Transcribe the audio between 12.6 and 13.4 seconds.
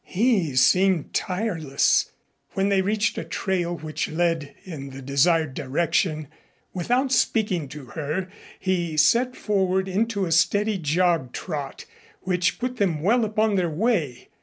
them well